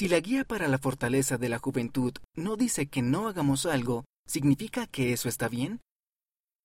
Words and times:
Si 0.00 0.08
la 0.08 0.20
guía 0.20 0.44
para 0.44 0.66
la 0.66 0.78
fortaleza 0.78 1.36
de 1.36 1.50
la 1.50 1.58
juventud 1.58 2.14
no 2.34 2.56
dice 2.56 2.86
que 2.86 3.02
no 3.02 3.28
hagamos 3.28 3.66
algo, 3.66 4.06
¿significa 4.26 4.86
que 4.86 5.12
eso 5.12 5.28
está 5.28 5.46
bien? 5.46 5.82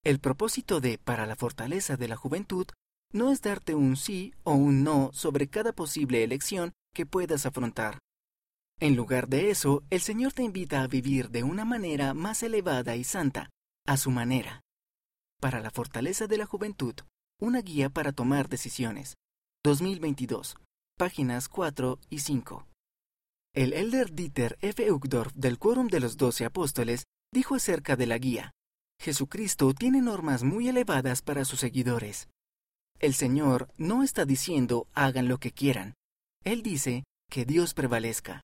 El 0.06 0.20
propósito 0.20 0.80
de 0.80 0.98
para 0.98 1.26
la 1.26 1.36
fortaleza 1.36 1.98
de 1.98 2.08
la 2.08 2.16
juventud 2.16 2.66
no 3.12 3.34
es 3.34 3.42
darte 3.42 3.76
un 3.76 3.98
sí 3.98 4.34
o 4.46 4.54
un 4.54 4.86
no 4.86 5.10
sobre 5.12 5.50
cada 5.50 5.74
posible 5.74 6.24
elección 6.24 6.72
que 6.94 7.06
puedas 7.06 7.46
afrontar. 7.46 8.00
En 8.80 8.96
lugar 8.96 9.28
de 9.28 9.50
eso, 9.50 9.84
el 9.90 10.00
Señor 10.00 10.32
te 10.32 10.44
invita 10.44 10.82
a 10.82 10.88
vivir 10.88 11.30
de 11.30 11.44
una 11.44 11.66
manera 11.66 12.14
más 12.14 12.42
elevada 12.42 12.96
y 12.96 13.04
santa, 13.04 13.50
a 13.86 13.98
su 13.98 14.12
manera. 14.12 14.62
Para 15.42 15.60
la 15.60 15.72
fortaleza 15.72 16.28
de 16.28 16.38
la 16.38 16.46
juventud, 16.46 16.96
una 17.42 17.60
guía 17.62 17.90
para 17.90 18.14
tomar 18.14 18.48
decisiones. 18.48 19.18
2022, 19.66 20.56
páginas 20.98 21.50
4 21.50 22.00
y 22.10 22.20
5. 22.20 22.66
El 23.56 23.72
elder 23.72 24.12
Dieter 24.12 24.58
F. 24.60 24.92
Uchtdorf 24.92 25.32
del 25.34 25.58
Quórum 25.58 25.88
de 25.88 26.02
los 26.02 26.18
Doce 26.18 26.44
Apóstoles 26.44 27.06
dijo 27.34 27.56
acerca 27.56 27.96
de 27.96 28.06
la 28.06 28.18
guía, 28.18 28.52
Jesucristo 29.00 29.74
tiene 29.74 30.02
normas 30.02 30.44
muy 30.44 30.68
elevadas 30.68 31.22
para 31.22 31.46
sus 31.46 31.62
seguidores. 31.62 32.28
El 33.00 33.14
Señor 33.14 33.70
no 33.78 34.04
está 34.04 34.26
diciendo 34.26 34.88
hagan 34.94 35.30
lo 35.30 35.38
que 35.38 35.54
quieran. 35.54 35.94
Él 36.44 36.64
dice 36.64 37.06
que 37.32 37.46
Dios 37.46 37.74
prevalezca. 37.74 38.42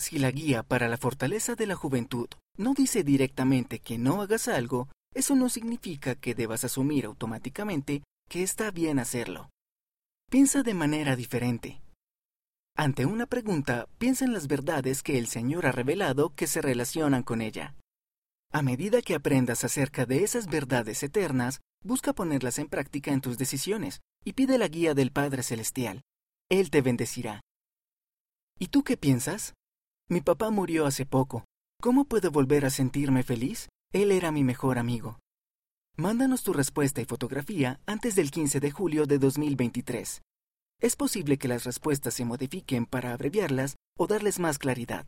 Si 0.00 0.18
la 0.18 0.30
guía 0.30 0.62
para 0.62 0.88
la 0.88 0.96
fortaleza 0.96 1.54
de 1.54 1.66
la 1.66 1.74
juventud 1.74 2.28
no 2.56 2.72
dice 2.72 3.04
directamente 3.04 3.80
que 3.80 3.98
no 3.98 4.22
hagas 4.22 4.48
algo, 4.48 4.88
eso 5.14 5.34
no 5.34 5.50
significa 5.50 6.14
que 6.14 6.34
debas 6.34 6.64
asumir 6.64 7.04
automáticamente 7.04 8.02
que 8.30 8.42
está 8.42 8.70
bien 8.70 8.98
hacerlo. 8.98 9.50
Piensa 10.30 10.62
de 10.62 10.72
manera 10.72 11.16
diferente. 11.16 11.82
Ante 12.74 13.04
una 13.04 13.26
pregunta, 13.26 13.86
piensa 13.98 14.24
en 14.24 14.32
las 14.32 14.48
verdades 14.48 15.02
que 15.02 15.18
el 15.18 15.26
Señor 15.26 15.66
ha 15.66 15.72
revelado 15.72 16.34
que 16.34 16.46
se 16.46 16.62
relacionan 16.62 17.22
con 17.22 17.42
ella. 17.42 17.74
A 18.50 18.62
medida 18.62 19.02
que 19.02 19.14
aprendas 19.14 19.64
acerca 19.64 20.06
de 20.06 20.24
esas 20.24 20.46
verdades 20.46 21.02
eternas, 21.02 21.60
busca 21.84 22.14
ponerlas 22.14 22.58
en 22.58 22.68
práctica 22.68 23.12
en 23.12 23.20
tus 23.20 23.36
decisiones 23.36 24.00
y 24.24 24.32
pide 24.32 24.56
la 24.56 24.68
guía 24.68 24.94
del 24.94 25.12
Padre 25.12 25.42
Celestial. 25.42 26.02
Él 26.48 26.70
te 26.70 26.80
bendecirá. 26.80 27.42
¿Y 28.58 28.68
tú 28.68 28.84
qué 28.84 28.96
piensas? 28.96 29.54
Mi 30.08 30.20
papá 30.20 30.50
murió 30.50 30.86
hace 30.86 31.04
poco. 31.04 31.44
¿Cómo 31.80 32.04
puedo 32.04 32.30
volver 32.30 32.64
a 32.64 32.70
sentirme 32.70 33.22
feliz? 33.22 33.68
Él 33.92 34.12
era 34.12 34.32
mi 34.32 34.44
mejor 34.44 34.78
amigo. 34.78 35.18
Mándanos 35.96 36.42
tu 36.42 36.54
respuesta 36.54 37.02
y 37.02 37.04
fotografía 37.04 37.80
antes 37.86 38.14
del 38.14 38.30
15 38.30 38.60
de 38.60 38.70
julio 38.70 39.04
de 39.04 39.18
2023. 39.18 40.22
Es 40.82 40.96
posible 40.96 41.38
que 41.38 41.46
las 41.46 41.62
respuestas 41.62 42.14
se 42.14 42.24
modifiquen 42.24 42.86
para 42.86 43.12
abreviarlas 43.12 43.76
o 43.96 44.08
darles 44.08 44.40
más 44.40 44.58
claridad. 44.58 45.06